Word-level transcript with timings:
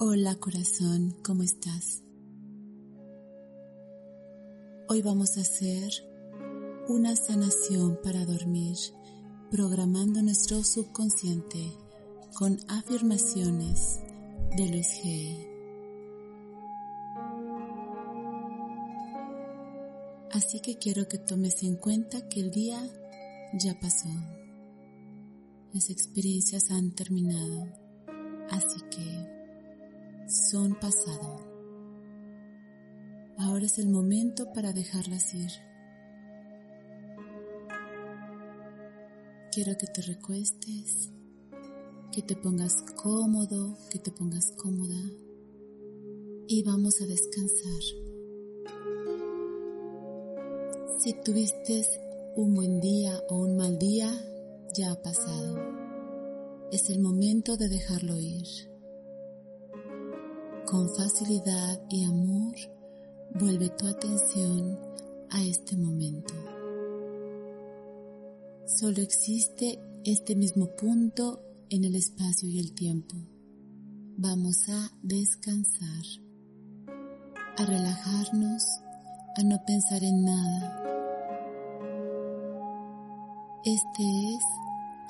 Hola 0.00 0.34
corazón, 0.40 1.16
¿cómo 1.22 1.44
estás? 1.44 2.02
Hoy 4.88 5.02
vamos 5.02 5.38
a 5.38 5.42
hacer 5.42 5.88
una 6.88 7.14
sanación 7.14 8.00
para 8.02 8.24
dormir, 8.24 8.76
programando 9.52 10.20
nuestro 10.20 10.64
subconsciente 10.64 11.72
con 12.36 12.58
afirmaciones 12.66 14.00
de 14.56 14.68
Luis 14.68 15.00
G. 15.00 15.48
Así 20.32 20.58
que 20.58 20.76
quiero 20.76 21.06
que 21.06 21.18
tomes 21.18 21.62
en 21.62 21.76
cuenta 21.76 22.28
que 22.28 22.40
el 22.40 22.50
día 22.50 22.84
ya 23.52 23.78
pasó. 23.78 24.08
Las 25.72 25.88
experiencias 25.88 26.72
han 26.72 26.90
terminado, 26.90 27.68
así 28.50 28.80
que 28.90 29.43
son 30.26 30.74
pasado. 30.74 31.38
Ahora 33.38 33.64
es 33.64 33.78
el 33.78 33.88
momento 33.88 34.52
para 34.52 34.72
dejarlas 34.72 35.34
ir. 35.34 35.50
Quiero 39.52 39.76
que 39.76 39.86
te 39.86 40.02
recuestes, 40.02 41.10
que 42.10 42.22
te 42.22 42.36
pongas 42.36 42.74
cómodo, 42.96 43.76
que 43.90 43.98
te 43.98 44.10
pongas 44.10 44.52
cómoda 44.56 45.00
y 46.48 46.62
vamos 46.62 47.00
a 47.00 47.06
descansar. 47.06 47.82
Si 50.98 51.12
tuviste 51.22 51.86
un 52.36 52.54
buen 52.54 52.80
día 52.80 53.20
o 53.28 53.36
un 53.36 53.56
mal 53.56 53.78
día, 53.78 54.10
ya 54.74 54.92
ha 54.92 55.02
pasado. 55.02 55.58
Es 56.72 56.88
el 56.88 57.00
momento 57.00 57.56
de 57.56 57.68
dejarlo 57.68 58.18
ir. 58.18 58.73
Con 60.74 60.88
facilidad 60.88 61.80
y 61.88 62.02
amor, 62.02 62.52
vuelve 63.38 63.68
tu 63.78 63.86
atención 63.86 64.76
a 65.30 65.40
este 65.40 65.76
momento. 65.76 66.34
Solo 68.66 69.00
existe 69.00 69.78
este 70.04 70.34
mismo 70.34 70.74
punto 70.74 71.40
en 71.70 71.84
el 71.84 71.94
espacio 71.94 72.48
y 72.48 72.58
el 72.58 72.74
tiempo. 72.74 73.14
Vamos 74.16 74.68
a 74.68 74.90
descansar, 75.00 76.04
a 77.56 77.66
relajarnos, 77.66 78.64
a 79.36 79.44
no 79.44 79.64
pensar 79.64 80.02
en 80.02 80.24
nada. 80.24 80.82
Este 83.64 84.02
es 84.02 84.44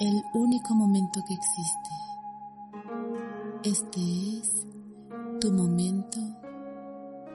el 0.00 0.22
único 0.34 0.74
momento 0.74 1.22
que 1.26 1.32
existe. 1.32 1.90
Este 3.62 4.38
es 4.38 4.73
tu 5.44 5.52
momento 5.52 6.20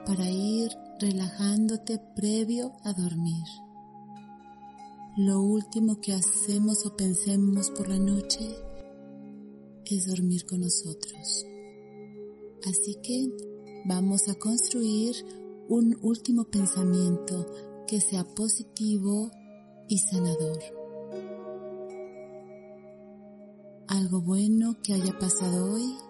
para 0.04 0.28
ir 0.28 0.72
relajándote 0.98 2.00
previo 2.16 2.72
a 2.82 2.92
dormir. 2.92 3.46
Lo 5.16 5.40
último 5.40 6.00
que 6.00 6.14
hacemos 6.14 6.84
o 6.86 6.96
pensemos 6.96 7.70
por 7.70 7.88
la 7.88 8.00
noche 8.00 8.40
es 9.84 10.08
dormir 10.08 10.44
con 10.44 10.62
nosotros. 10.62 11.46
Así 12.66 12.96
que 13.00 13.28
vamos 13.84 14.28
a 14.28 14.34
construir 14.34 15.14
un 15.68 15.96
último 16.02 16.50
pensamiento 16.50 17.46
que 17.86 18.00
sea 18.00 18.24
positivo 18.24 19.30
y 19.86 19.98
sanador. 19.98 20.58
Algo 23.86 24.20
bueno 24.20 24.78
que 24.82 24.94
haya 24.94 25.16
pasado 25.16 25.72
hoy 25.74 26.09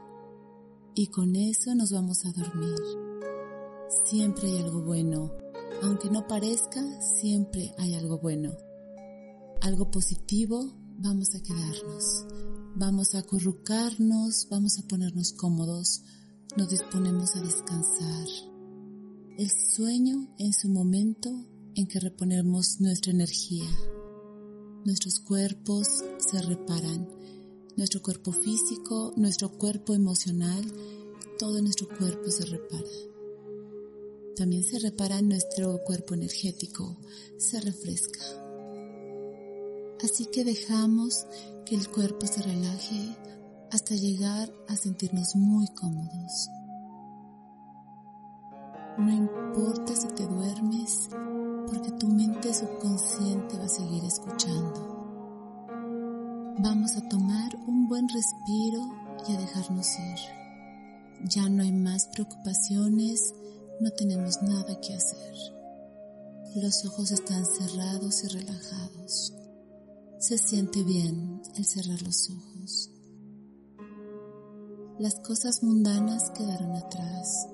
y 0.94 1.08
con 1.08 1.36
eso 1.36 1.74
nos 1.74 1.92
vamos 1.92 2.24
a 2.24 2.32
dormir. 2.32 2.78
Siempre 4.04 4.48
hay 4.50 4.58
algo 4.58 4.82
bueno. 4.82 5.32
Aunque 5.82 6.10
no 6.10 6.26
parezca, 6.26 6.82
siempre 7.00 7.74
hay 7.78 7.94
algo 7.94 8.18
bueno. 8.18 8.52
Algo 9.62 9.90
positivo, 9.90 10.72
vamos 10.98 11.34
a 11.34 11.42
quedarnos. 11.42 12.26
Vamos 12.76 13.14
a 13.14 13.18
acurrucarnos, 13.18 14.46
vamos 14.50 14.78
a 14.78 14.86
ponernos 14.86 15.32
cómodos, 15.32 16.02
nos 16.56 16.68
disponemos 16.68 17.34
a 17.36 17.40
descansar. 17.40 18.26
El 19.38 19.50
sueño 19.50 20.28
en 20.38 20.52
su 20.52 20.68
momento 20.68 21.30
en 21.74 21.86
que 21.86 21.98
reponemos 21.98 22.80
nuestra 22.80 23.12
energía. 23.12 23.68
Nuestros 24.84 25.18
cuerpos 25.20 25.88
se 26.18 26.42
reparan 26.42 27.08
nuestro 27.80 28.02
cuerpo 28.02 28.30
físico, 28.30 29.14
nuestro 29.16 29.48
cuerpo 29.56 29.94
emocional, 29.94 30.62
todo 31.38 31.62
nuestro 31.62 31.88
cuerpo 31.88 32.30
se 32.30 32.44
repara. 32.44 32.84
También 34.36 34.64
se 34.64 34.78
repara 34.78 35.22
nuestro 35.22 35.82
cuerpo 35.82 36.12
energético, 36.12 36.98
se 37.38 37.58
refresca. 37.58 38.20
Así 40.04 40.26
que 40.26 40.44
dejamos 40.44 41.24
que 41.64 41.74
el 41.74 41.88
cuerpo 41.88 42.26
se 42.26 42.42
relaje 42.42 43.16
hasta 43.72 43.94
llegar 43.94 44.52
a 44.68 44.76
sentirnos 44.76 45.34
muy 45.34 45.66
cómodos. 45.68 46.50
No 48.98 49.10
importa 49.10 49.96
si 49.96 50.08
te 50.08 50.26
duermes, 50.26 51.08
porque 51.66 51.92
tu 51.92 52.08
mente 52.08 52.52
subconsciente 52.52 53.56
va 53.56 53.64
a 53.64 53.68
seguir. 53.68 53.89
Vamos 56.62 56.94
a 56.94 57.08
tomar 57.08 57.56
un 57.66 57.88
buen 57.88 58.06
respiro 58.06 58.86
y 59.26 59.32
a 59.32 59.38
dejarnos 59.38 59.98
ir. 59.98 60.18
Ya 61.24 61.48
no 61.48 61.62
hay 61.62 61.72
más 61.72 62.06
preocupaciones, 62.08 63.32
no 63.80 63.90
tenemos 63.92 64.42
nada 64.42 64.78
que 64.78 64.92
hacer. 64.92 65.34
Los 66.56 66.84
ojos 66.84 67.12
están 67.12 67.46
cerrados 67.46 68.24
y 68.24 68.28
relajados. 68.28 69.32
Se 70.18 70.36
siente 70.36 70.82
bien 70.82 71.40
el 71.56 71.64
cerrar 71.64 72.02
los 72.02 72.28
ojos. 72.28 72.90
Las 74.98 75.14
cosas 75.20 75.62
mundanas 75.62 76.30
quedaron 76.32 76.72
atrás. 76.72 77.48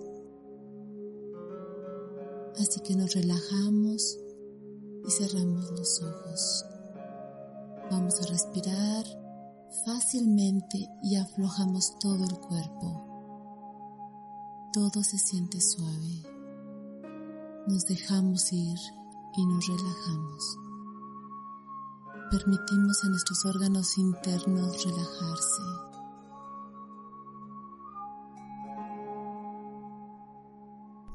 Así 2.59 2.81
que 2.81 2.97
nos 2.97 3.15
relajamos 3.15 4.19
y 5.07 5.11
cerramos 5.13 5.71
los 5.71 6.03
ojos. 6.03 6.76
Vamos 7.91 8.21
a 8.21 8.27
respirar 8.27 9.05
fácilmente 9.85 10.89
y 11.03 11.15
aflojamos 11.17 11.97
todo 12.01 12.25
el 12.25 12.37
cuerpo. 12.41 13.05
Todo 14.73 15.05
se 15.05 15.19
siente 15.19 15.61
suave. 15.61 16.23
Nos 17.69 17.85
dejamos 17.87 18.53
ir 18.53 18.79
y 19.37 19.47
nos 19.47 19.69
relajamos. 19.69 20.59
Permitimos 22.31 23.05
a 23.05 23.09
nuestros 23.09 23.45
órganos 23.47 23.97
internos 23.99 24.85
relajarse. 24.85 25.63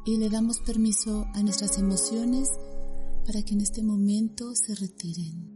Y 0.06 0.18
le 0.18 0.30
damos 0.30 0.60
permiso 0.60 1.26
a 1.34 1.44
nuestras 1.44 1.78
emociones 1.78 2.50
para 3.26 3.44
que 3.44 3.56
en 3.56 3.62
este 3.62 3.84
momento 3.84 4.56
se 4.56 4.74
retiren. 4.76 5.51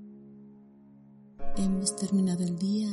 Hemos 1.57 1.95
terminado 1.95 2.43
el 2.43 2.57
día, 2.57 2.89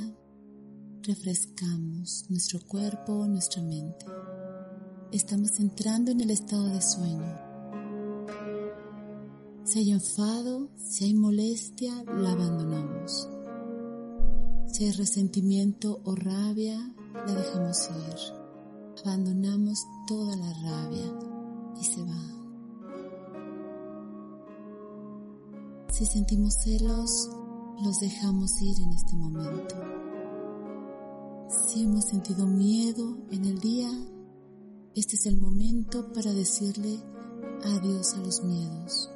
refrescamos 1.02 2.26
nuestro 2.28 2.60
cuerpo, 2.60 3.26
nuestra 3.26 3.60
mente. 3.60 4.06
Estamos 5.10 5.58
entrando 5.58 6.12
en 6.12 6.20
el 6.20 6.30
estado 6.30 6.66
de 6.66 6.80
sueño. 6.80 7.36
Si 9.64 9.80
hay 9.80 9.90
enfado, 9.90 10.70
si 10.76 11.06
hay 11.06 11.14
molestia, 11.14 12.04
la 12.04 12.30
abandonamos. 12.30 13.28
Si 14.68 14.84
hay 14.84 14.92
resentimiento 14.92 16.00
o 16.04 16.14
rabia, 16.14 16.94
la 17.26 17.34
dejamos 17.34 17.90
ir. 17.90 19.04
Abandonamos 19.04 19.84
toda 20.06 20.36
la 20.36 20.52
rabia 20.62 21.12
y 21.80 21.84
se 21.84 22.00
va. 22.04 22.32
Si 25.90 26.06
sentimos 26.06 26.54
celos, 26.62 27.28
los 27.82 27.98
dejamos 27.98 28.62
ir 28.62 28.80
en 28.80 28.92
este 28.92 29.16
momento. 29.16 29.74
Si 31.48 31.82
hemos 31.82 32.04
sentido 32.04 32.46
miedo 32.46 33.18
en 33.30 33.44
el 33.44 33.58
día, 33.58 33.90
este 34.94 35.16
es 35.16 35.26
el 35.26 35.40
momento 35.40 36.12
para 36.12 36.32
decirle 36.32 37.00
adiós 37.64 38.14
a 38.14 38.18
los 38.18 38.44
miedos. 38.44 39.10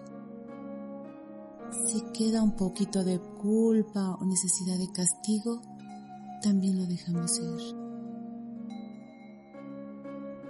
Si 1.87 2.01
queda 2.13 2.43
un 2.43 2.57
poquito 2.57 3.05
de 3.05 3.21
culpa 3.21 4.17
o 4.21 4.25
necesidad 4.25 4.79
de 4.79 4.91
castigo, 4.91 5.63
también 6.43 6.79
lo 6.79 6.87
dejamos 6.87 7.39
ir. 7.39 7.77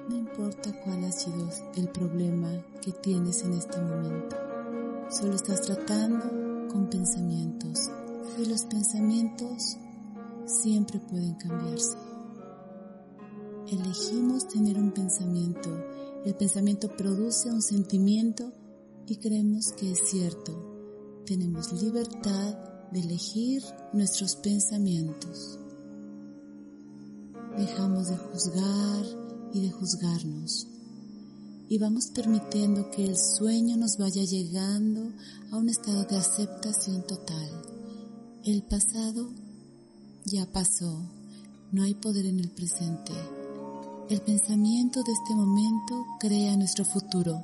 No 0.08 0.16
importa 0.16 0.72
cuál 0.84 1.04
ha 1.04 1.12
sido 1.12 1.50
el 1.74 1.88
problema 1.90 2.64
que 2.80 2.92
tienes 2.92 3.42
en 3.42 3.52
este 3.54 3.78
momento, 3.80 4.36
solo 5.10 5.34
estás 5.34 5.60
tratando 5.62 6.68
con 6.72 6.88
pensamientos 6.88 7.90
y 8.38 8.46
los 8.46 8.62
pensamientos 8.62 9.76
siempre 10.46 11.00
pueden 11.00 11.34
cambiarse. 11.34 11.96
Elegimos 13.70 14.46
tener 14.48 14.78
un 14.78 14.92
pensamiento, 14.92 15.70
el 16.24 16.34
pensamiento 16.34 16.88
produce 16.96 17.50
un 17.50 17.62
sentimiento 17.62 18.52
y 19.06 19.16
creemos 19.16 19.72
que 19.72 19.92
es 19.92 20.00
cierto. 20.08 21.22
Tenemos 21.26 21.72
libertad 21.82 22.56
de 22.92 23.00
elegir 23.00 23.62
nuestros 23.92 24.36
pensamientos. 24.36 25.58
Dejamos 27.56 28.08
de 28.08 28.16
juzgar 28.16 29.04
y 29.52 29.62
de 29.62 29.70
juzgarnos 29.70 30.68
y 31.68 31.78
vamos 31.78 32.08
permitiendo 32.14 32.90
que 32.90 33.04
el 33.04 33.16
sueño 33.16 33.76
nos 33.76 33.96
vaya 33.98 34.22
llegando 34.22 35.12
a 35.50 35.56
un 35.56 35.68
estado 35.68 36.04
de 36.04 36.16
aceptación 36.16 37.02
total. 37.06 37.75
El 38.46 38.62
pasado 38.62 39.28
ya 40.24 40.46
pasó, 40.46 41.02
no 41.72 41.82
hay 41.82 41.94
poder 41.94 42.26
en 42.26 42.38
el 42.38 42.48
presente. 42.48 43.10
El 44.08 44.20
pensamiento 44.20 45.02
de 45.02 45.10
este 45.10 45.34
momento 45.34 46.06
crea 46.20 46.56
nuestro 46.56 46.84
futuro, 46.84 47.42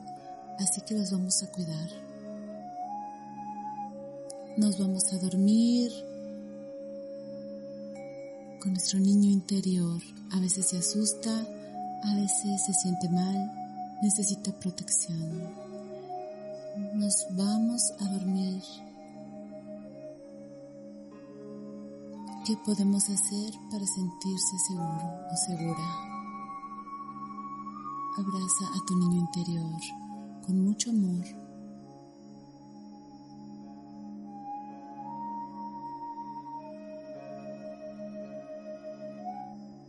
así 0.60 0.80
que 0.82 0.94
los 0.94 1.10
vamos 1.10 1.42
a 1.42 1.50
cuidar. 1.50 1.90
Nos 4.56 4.78
vamos 4.78 5.12
a 5.12 5.18
dormir 5.18 5.90
con 8.60 8.70
nuestro 8.70 9.00
niño 9.00 9.28
interior. 9.28 10.00
A 10.30 10.38
veces 10.38 10.66
se 10.66 10.78
asusta, 10.78 11.36
a 12.04 12.14
veces 12.14 12.64
se 12.64 12.74
siente 12.74 13.08
mal, 13.08 13.50
necesita 14.02 14.52
protección. 14.52 15.50
Nos 16.94 17.26
vamos 17.32 17.92
a 17.98 18.04
dormir 18.08 18.62
¿Qué 22.44 22.56
podemos 22.56 23.08
hacer 23.08 23.54
para 23.70 23.86
sentirse 23.86 24.58
seguro 24.66 25.20
o 25.30 25.36
segura? 25.46 26.12
Abraza 28.18 28.64
a 28.74 28.84
tu 28.84 28.96
niño 28.96 29.20
interior 29.20 29.80
con 30.44 30.58
mucho 30.58 30.90
amor. 30.90 31.24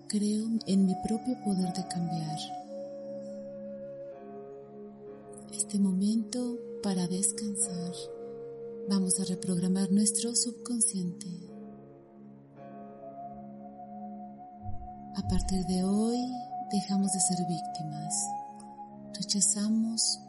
Creo 0.08 0.46
en 0.68 0.86
mi 0.86 0.94
propio 1.08 1.36
poder 1.44 1.74
de 1.74 1.88
cambiar. 1.88 2.38
Este 5.52 5.80
momento 5.80 6.60
para 6.84 7.08
descansar. 7.08 7.94
Vamos 8.88 9.20
a 9.20 9.24
reprogramar 9.24 9.92
nuestro 9.92 10.36
subconsciente. 10.36 11.53
A 15.16 15.22
partir 15.28 15.64
de 15.68 15.84
hoy 15.84 16.34
dejamos 16.72 17.12
de 17.12 17.20
ser 17.20 17.46
víctimas. 17.46 18.28
Rechazamos 19.14 20.20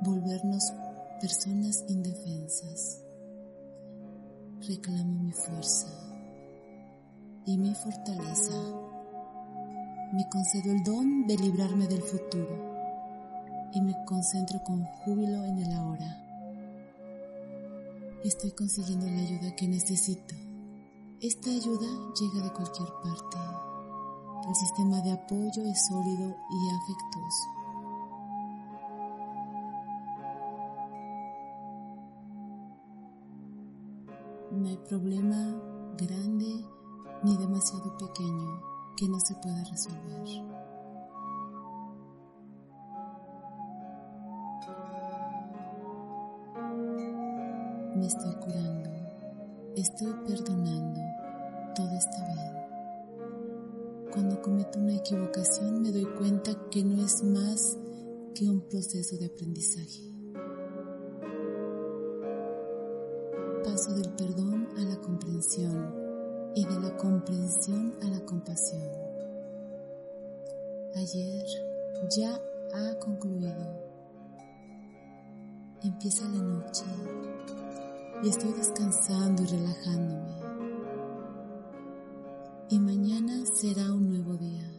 volvernos 0.00 0.72
personas 1.20 1.84
indefensas. 1.86 3.04
Reclamo 4.66 5.22
mi 5.22 5.30
fuerza 5.30 5.86
y 7.46 7.56
mi 7.56 7.72
fortaleza. 7.72 8.60
Me 10.12 10.28
concedo 10.28 10.72
el 10.72 10.82
don 10.82 11.28
de 11.28 11.36
librarme 11.36 11.86
del 11.86 12.02
futuro 12.02 13.70
y 13.74 13.80
me 13.80 13.94
concentro 14.06 14.60
con 14.64 14.82
júbilo 14.86 15.44
en 15.44 15.58
el 15.60 15.72
ahora. 15.72 16.24
Estoy 18.24 18.50
consiguiendo 18.50 19.06
la 19.06 19.20
ayuda 19.20 19.54
que 19.54 19.68
necesito. 19.68 20.34
Esta 21.20 21.50
ayuda 21.50 21.86
llega 22.20 22.44
de 22.44 22.52
cualquier 22.52 22.88
parte. 23.02 23.57
El 24.48 24.54
sistema 24.54 24.98
de 25.02 25.12
apoyo 25.12 25.62
es 25.62 25.86
sólido 25.88 26.34
y 26.48 26.70
afectuoso. 26.74 27.48
No 34.52 34.68
hay 34.68 34.78
problema 34.88 35.36
grande 35.98 36.64
ni 37.24 37.36
demasiado 37.36 37.94
pequeño 37.98 38.62
que 38.96 39.06
no 39.06 39.20
se 39.20 39.34
pueda 39.34 39.62
resolver. 39.64 40.22
Me 47.96 48.06
estoy 48.06 48.34
curando, 48.36 48.90
estoy 49.76 50.14
perdonando, 50.26 51.00
todo 51.74 51.92
está 51.92 52.24
bien. 52.32 52.57
Cuando 54.12 54.40
cometo 54.40 54.78
una 54.78 54.96
equivocación 54.96 55.82
me 55.82 55.92
doy 55.92 56.06
cuenta 56.16 56.50
que 56.70 56.82
no 56.82 57.04
es 57.04 57.22
más 57.22 57.76
que 58.34 58.48
un 58.48 58.62
proceso 58.62 59.16
de 59.18 59.26
aprendizaje. 59.26 60.02
Paso 63.62 63.94
del 63.94 64.10
perdón 64.14 64.68
a 64.78 64.80
la 64.80 64.96
comprensión 65.00 65.94
y 66.54 66.64
de 66.64 66.80
la 66.80 66.96
comprensión 66.96 67.94
a 68.02 68.08
la 68.08 68.20
compasión. 68.24 68.88
Ayer 70.94 71.44
ya 72.16 72.40
ha 72.74 72.98
concluido. 72.98 73.88
Empieza 75.82 76.28
la 76.28 76.42
noche 76.42 76.84
y 78.24 78.28
estoy 78.28 78.52
descansando 78.52 79.42
y 79.42 79.46
relajándome 79.46 80.37
y 82.70 82.78
mañana 82.78 83.46
será 83.46 83.92
un 83.92 84.08
nuevo 84.08 84.36
día. 84.36 84.70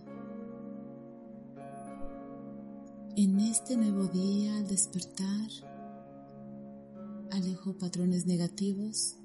En 3.16 3.40
este 3.40 3.78
nuevo 3.78 4.06
día, 4.08 4.58
al 4.58 4.68
despertar, 4.68 5.50
alejo 7.32 7.78
patrones 7.78 8.28
negativos 8.28 9.16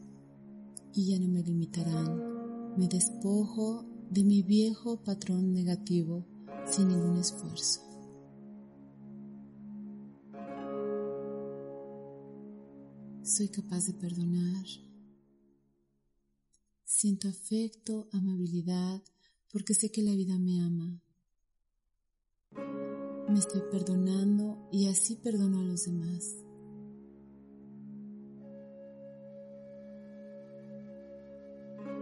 y 0.94 1.10
ya 1.10 1.18
no 1.18 1.28
me 1.28 1.42
limitarán. 1.42 2.76
Me 2.76 2.88
despojo 2.88 3.84
de 4.10 4.24
mi 4.24 4.42
viejo 4.42 4.96
patrón 4.96 5.52
negativo 5.52 6.24
sin 6.66 6.88
ningún 6.88 7.18
esfuerzo. 7.18 7.80
Soy 13.22 13.48
capaz 13.48 13.86
de 13.86 13.94
perdonar 13.94 14.64
Siento 17.04 17.28
afecto, 17.28 18.08
amabilidad, 18.12 19.02
porque 19.52 19.74
sé 19.74 19.90
que 19.92 20.00
la 20.00 20.14
vida 20.14 20.38
me 20.38 20.58
ama. 20.58 21.02
Me 23.28 23.38
estoy 23.38 23.60
perdonando 23.70 24.70
y 24.72 24.88
así 24.88 25.16
perdono 25.16 25.60
a 25.60 25.64
los 25.64 25.84
demás. 25.84 26.34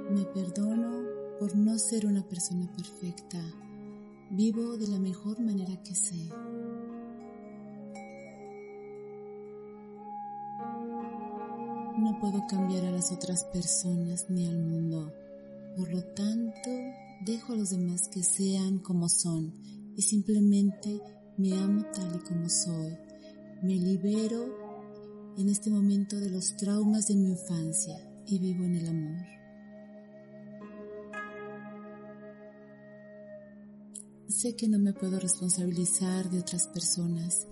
Me 0.08 0.24
perdono 0.26 1.04
por 1.40 1.56
no 1.56 1.76
ser 1.80 2.06
una 2.06 2.22
persona 2.28 2.72
perfecta. 2.76 3.42
Vivo 4.30 4.76
de 4.76 4.86
la 4.86 5.00
mejor 5.00 5.40
manera 5.40 5.82
que 5.82 5.96
sé. 5.96 6.28
No 12.02 12.18
puedo 12.18 12.44
cambiar 12.48 12.84
a 12.86 12.90
las 12.90 13.12
otras 13.12 13.44
personas 13.44 14.26
ni 14.28 14.48
al 14.48 14.58
mundo. 14.58 15.14
Por 15.76 15.88
lo 15.88 16.02
tanto, 16.02 16.68
dejo 17.24 17.52
a 17.52 17.56
los 17.56 17.70
demás 17.70 18.08
que 18.08 18.24
sean 18.24 18.80
como 18.80 19.08
son 19.08 19.54
y 19.96 20.02
simplemente 20.02 21.00
me 21.38 21.56
amo 21.56 21.84
tal 21.94 22.16
y 22.16 22.18
como 22.26 22.48
soy. 22.48 22.98
Me 23.62 23.76
libero 23.76 24.52
en 25.38 25.48
este 25.48 25.70
momento 25.70 26.18
de 26.18 26.30
los 26.30 26.56
traumas 26.56 27.06
de 27.06 27.14
mi 27.14 27.30
infancia 27.30 27.96
y 28.26 28.40
vivo 28.40 28.64
en 28.64 28.74
el 28.74 28.88
amor. 28.88 29.22
Sé 34.26 34.56
que 34.56 34.66
no 34.66 34.80
me 34.80 34.92
puedo 34.92 35.20
responsabilizar 35.20 36.28
de 36.30 36.40
otras 36.40 36.66
personas. 36.66 37.46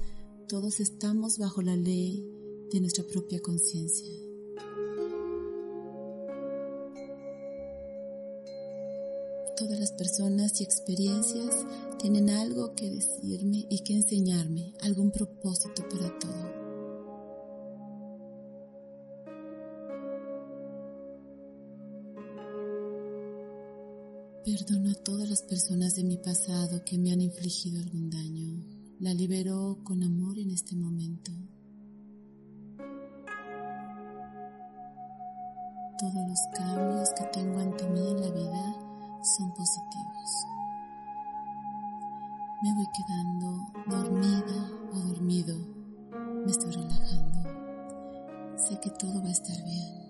Todos 0.49 0.81
estamos 0.81 1.39
bajo 1.39 1.63
la 1.63 1.77
ley 1.77 2.27
de 2.73 2.81
nuestra 2.81 3.05
propia 3.05 3.41
conciencia. 3.41 4.30
Todas 9.61 9.79
las 9.79 9.93
personas 9.93 10.59
y 10.59 10.65
experiencias 10.65 11.55
tienen 11.99 12.31
algo 12.31 12.75
que 12.75 12.89
decirme 12.89 13.67
y 13.69 13.81
que 13.81 13.93
enseñarme, 13.93 14.73
algún 14.81 15.11
propósito 15.11 15.87
para 15.87 16.19
todo. 16.19 16.51
Perdono 24.47 24.93
a 24.93 24.95
todas 24.95 25.29
las 25.29 25.43
personas 25.43 25.95
de 25.95 26.05
mi 26.05 26.17
pasado 26.17 26.83
que 26.83 26.97
me 26.97 27.13
han 27.13 27.21
infligido 27.21 27.83
algún 27.83 28.09
daño. 28.09 28.65
La 28.99 29.13
libero 29.13 29.81
con 29.85 30.03
amor 30.03 30.39
en 30.39 30.53
este 30.53 30.75
momento. 30.75 31.33
Todos 35.99 36.29
los 36.31 36.41
cambios 36.57 37.11
que 37.11 37.25
tengo 37.25 37.59
ante 37.59 37.87
mí 37.91 38.09
en 38.09 38.21
la 38.23 38.31
vida 38.31 38.90
son 39.23 39.53
positivos. 39.53 40.47
Me 42.63 42.75
voy 42.75 42.87
quedando 42.95 43.67
dormida 43.87 44.71
o 44.93 44.99
dormido. 45.09 45.57
Me 46.45 46.51
estoy 46.51 46.73
relajando. 46.73 47.41
Sé 48.57 48.79
que 48.81 48.91
todo 48.91 49.23
va 49.23 49.29
a 49.29 49.33
estar 49.33 49.65
bien. 49.65 50.01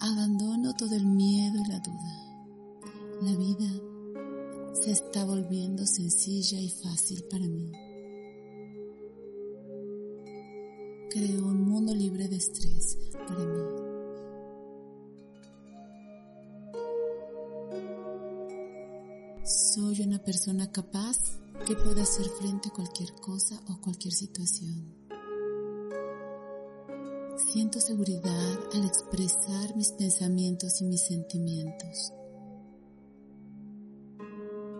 Abandono 0.00 0.74
todo 0.74 0.94
el 0.94 1.06
miedo 1.06 1.58
y 1.58 1.68
la 1.68 1.80
duda. 1.80 2.24
La 3.22 3.34
vida 3.36 3.70
se 4.74 4.90
está 4.90 5.24
volviendo 5.24 5.86
sencilla 5.86 6.60
y 6.60 6.68
fácil 6.68 7.24
para 7.30 7.46
mí. 7.46 7.70
Creo 11.10 11.46
un 11.46 11.62
mundo 11.62 11.94
libre 11.94 12.28
de 12.28 12.36
estrés 12.36 12.98
para 13.26 13.40
mí. 13.40 13.73
Soy 19.94 20.06
una 20.06 20.18
persona 20.18 20.72
capaz 20.72 21.38
que 21.66 21.76
puede 21.76 22.02
hacer 22.02 22.26
frente 22.40 22.68
a 22.68 22.72
cualquier 22.72 23.12
cosa 23.14 23.60
o 23.68 23.80
cualquier 23.80 24.12
situación. 24.12 24.92
Siento 27.52 27.78
seguridad 27.78 28.58
al 28.72 28.84
expresar 28.86 29.76
mis 29.76 29.92
pensamientos 29.92 30.80
y 30.80 30.84
mis 30.86 31.00
sentimientos. 31.00 32.12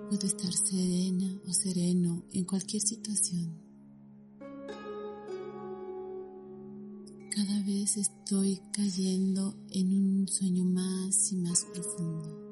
Puedo 0.09 0.26
estar 0.26 0.52
serena 0.52 1.38
o 1.47 1.52
sereno 1.52 2.25
en 2.33 2.44
cualquier 2.44 2.83
situación. 2.83 3.56
Cada 7.30 7.62
vez 7.64 7.97
estoy 7.99 8.61
cayendo 8.73 9.54
en 9.71 9.92
un 9.92 10.26
sueño 10.26 10.64
más 10.64 11.30
y 11.30 11.37
más 11.37 11.64
profundo, 11.73 12.43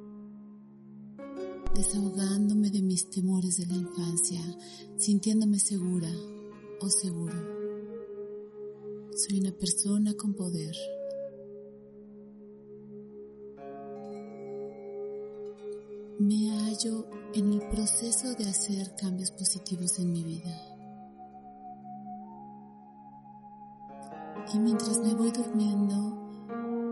desahogándome 1.75 2.71
de 2.71 2.83
mis 2.83 3.09
temores 3.11 3.57
de 3.57 3.67
la 3.67 3.75
infancia, 3.75 4.41
sintiéndome 4.97 5.59
segura 5.59 6.11
o 6.81 6.89
seguro. 6.89 7.35
Soy 9.15 9.41
una 9.41 9.53
persona 9.53 10.15
con 10.15 10.35
poder. 10.35 10.75
Me 16.19 16.51
hallo 16.51 17.07
en 17.35 17.53
el 17.55 17.69
proceso 17.69 18.35
de 18.35 18.45
hacer 18.45 18.95
cambios 18.95 19.31
positivos 19.31 19.99
en 19.99 20.13
mi 20.13 20.23
vida. 20.23 20.73
Y 24.55 24.59
mientras 24.59 24.99
me 24.99 25.15
voy 25.15 25.31
durmiendo, 25.31 25.95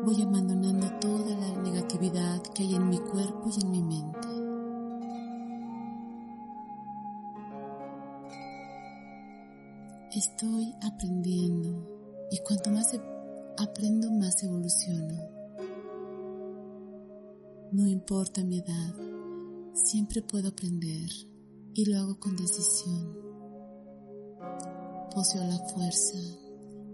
voy 0.04 0.22
abandonando 0.22 0.88
toda 0.98 1.36
la 1.36 1.62
negatividad 1.62 2.42
que 2.54 2.62
hay 2.62 2.74
en 2.74 2.88
mi 2.88 2.98
cuerpo 2.98 3.50
y 3.54 3.60
en 3.60 3.70
mi 3.70 3.82
mente. 3.82 4.29
Estoy 10.20 10.74
aprendiendo 10.82 12.28
y 12.30 12.36
cuanto 12.40 12.70
más 12.70 12.94
aprendo, 13.56 14.10
más 14.10 14.42
evoluciono. 14.42 15.16
No 17.72 17.86
importa 17.86 18.44
mi 18.44 18.58
edad, 18.58 18.94
Siempre 19.72 20.20
puedo 20.20 20.48
aprender 20.48 21.08
y 21.74 21.84
lo 21.86 21.98
hago 21.98 22.20
con 22.20 22.36
decisión. 22.36 23.16
Poseo 25.14 25.42
la 25.42 25.58
fuerza 25.58 26.18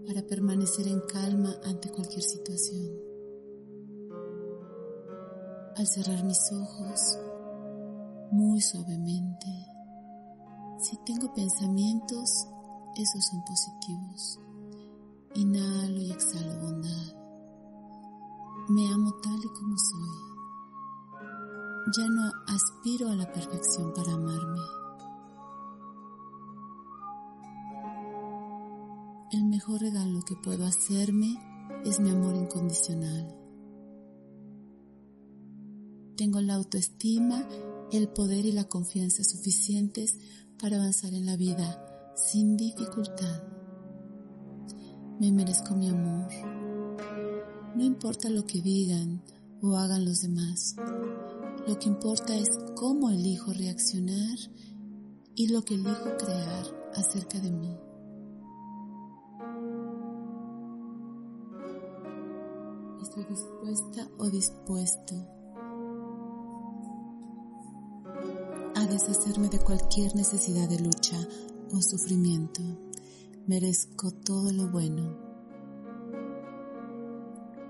para 0.07 0.21
permanecer 0.21 0.87
en 0.87 1.01
calma 1.01 1.53
ante 1.65 1.89
cualquier 1.89 2.21
situación. 2.21 2.91
Al 5.75 5.85
cerrar 5.85 6.23
mis 6.23 6.51
ojos, 6.53 7.19
muy 8.31 8.61
suavemente, 8.61 9.67
si 10.79 10.97
tengo 11.05 11.33
pensamientos, 11.33 12.47
esos 13.01 13.25
son 13.25 13.43
positivos. 13.43 14.39
Inhalo 15.35 16.01
y 16.01 16.11
exhalo 16.11 16.59
bondad. 16.61 17.15
Me 18.69 18.87
amo 18.91 19.13
tal 19.21 19.39
y 19.43 19.47
como 19.49 19.77
soy 19.77 20.37
ya 21.95 22.07
no 22.09 22.31
aspiro 22.47 23.09
a 23.09 23.15
la 23.15 23.31
perfección 23.31 23.93
para 23.93 24.13
amarme. 24.13 24.59
El 29.31 29.45
mejor 29.45 29.81
regalo 29.81 30.21
que 30.21 30.35
puedo 30.35 30.65
hacerme 30.65 31.37
es 31.85 31.99
mi 31.99 32.09
amor 32.09 32.35
incondicional. 32.35 33.33
Tengo 36.17 36.41
la 36.41 36.55
autoestima, 36.55 37.47
el 37.91 38.09
poder 38.09 38.45
y 38.45 38.51
la 38.51 38.65
confianza 38.65 39.23
suficientes 39.23 40.17
para 40.59 40.77
avanzar 40.77 41.13
en 41.13 41.25
la 41.25 41.37
vida 41.37 41.96
sin 42.17 42.57
dificultad. 42.57 43.43
Me 45.19 45.31
merezco 45.31 45.75
mi 45.75 45.87
amor. 45.87 46.27
No 47.75 47.83
importa 47.83 48.29
lo 48.29 48.45
que 48.45 48.59
digan 48.59 49.21
o 49.61 49.77
hagan 49.77 50.03
los 50.03 50.21
demás. 50.21 50.75
Lo 51.67 51.77
que 51.77 51.89
importa 51.89 52.35
es 52.35 52.49
cómo 52.75 53.11
elijo 53.11 53.53
reaccionar 53.53 54.37
y 55.35 55.49
lo 55.49 55.61
que 55.61 55.75
elijo 55.75 56.17
crear 56.17 56.65
acerca 56.95 57.39
de 57.39 57.51
mí. 57.51 57.77
Estoy 63.03 63.25
dispuesta 63.25 64.09
o 64.17 64.29
dispuesto 64.29 65.15
a 68.75 68.85
deshacerme 68.87 69.49
de 69.49 69.59
cualquier 69.59 70.15
necesidad 70.15 70.67
de 70.67 70.79
lucha 70.79 71.17
o 71.71 71.81
sufrimiento. 71.81 72.61
Merezco 73.47 74.11
todo 74.11 74.51
lo 74.51 74.69
bueno. 74.69 75.17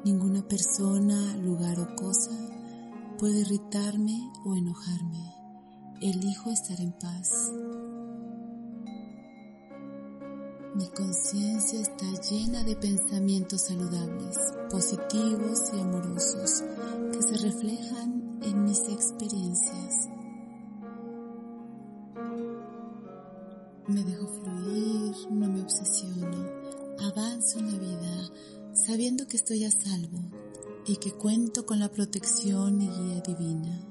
Ninguna 0.03 0.47
persona, 0.47 1.35
lugar 1.37 1.79
o 1.79 1.95
cosa 1.95 2.31
puede 3.17 3.39
irritarme 3.39 4.31
o 4.45 4.55
enojarme. 4.55 5.33
Elijo 6.01 6.51
estar 6.51 6.79
en 6.79 6.91
paz. 6.93 7.51
Mi 10.75 10.87
conciencia 10.89 11.81
está 11.81 12.05
llena 12.29 12.63
de 12.63 12.75
pensamientos 12.75 13.61
saludables, 13.61 14.37
positivos 14.69 15.71
y 15.73 15.79
amorosos 15.79 16.63
que 17.11 17.21
se 17.21 17.37
reflejan 17.37 18.39
en 18.43 18.63
mis 18.63 18.79
experiencias. 18.87 20.16
Me 23.87 24.03
dejo 24.03 24.27
fluir, 24.27 25.15
no 25.31 25.47
me 25.47 25.61
obsesiono, 25.61 26.45
avanzo 26.99 27.59
en 27.59 27.71
la 27.71 27.79
vida 27.79 28.31
sabiendo 28.73 29.25
que 29.27 29.37
estoy 29.37 29.63
a 29.63 29.71
salvo 29.71 30.19
y 30.85 30.97
que 30.97 31.13
cuento 31.13 31.65
con 31.65 31.79
la 31.79 31.89
protección 31.89 32.81
y 32.81 32.89
guía 32.89 33.21
divina. 33.21 33.87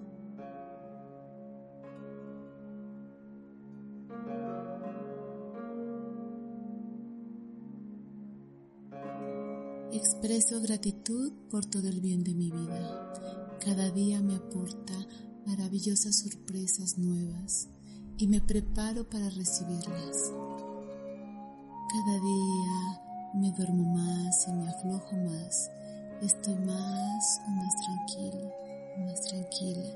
Expreso 9.93 10.61
gratitud 10.61 11.33
por 11.49 11.65
todo 11.65 11.89
el 11.89 12.03
bien 12.03 12.23
de 12.23 12.35
mi 12.35 12.51
vida. 12.51 13.13
Cada 13.65 13.91
día 13.91 14.21
me 14.21 14.37
aporta 14.37 14.95
maravillosas 15.47 16.19
sorpresas 16.19 16.99
nuevas 16.99 17.71
y 18.19 18.27
me 18.27 18.41
preparo 18.41 19.05
para 19.09 19.29
recibirlas. 19.31 20.33
Cada 21.91 22.21
día 22.21 23.01
me 23.35 23.53
duermo 23.53 23.85
más 23.95 24.49
y 24.49 24.53
me 24.53 24.69
aflojo 24.69 25.17
más 25.17 25.71
estoy 26.23 26.55
más 26.57 27.41
o 27.47 27.51
más 27.51 27.75
tranquila, 27.77 28.55
más 28.99 29.21
tranquila. 29.23 29.89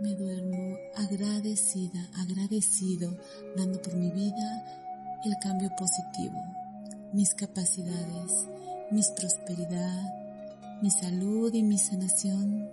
Me 0.00 0.14
duermo 0.14 0.76
agradecida, 0.96 2.08
agradecido, 2.18 3.16
dando 3.56 3.80
por 3.80 3.94
mi 3.96 4.10
vida 4.10 4.64
el 5.24 5.34
cambio 5.40 5.70
positivo, 5.76 6.40
mis 7.12 7.34
capacidades, 7.34 8.46
mi 8.90 9.00
prosperidad, 9.16 10.80
mi 10.82 10.90
salud 10.90 11.52
y 11.52 11.62
mi 11.62 11.78
sanación. 11.78 12.70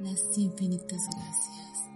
las 0.00 0.20
infinitas 0.36 1.00
gracias. 1.10 1.95